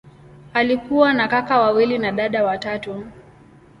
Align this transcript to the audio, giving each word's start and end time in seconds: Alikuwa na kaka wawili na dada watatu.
Alikuwa 0.53 1.13
na 1.13 1.27
kaka 1.27 1.59
wawili 1.59 1.97
na 1.97 2.11
dada 2.11 2.43
watatu. 2.43 3.05